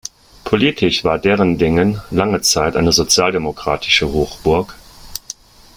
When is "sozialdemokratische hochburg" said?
2.91-4.75